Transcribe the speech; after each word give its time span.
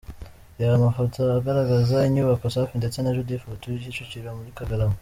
Reba 0.57 0.73
amafoto 0.77 1.19
agaraza 1.37 1.97
inyubako 2.09 2.45
Safi 2.53 2.75
ndetse 2.81 2.97
na 2.99 3.13
Judith 3.15 3.45
batuye 3.51 3.75
Kicukiro 3.83 4.29
muri 4.37 4.57
Kagarama. 4.57 4.89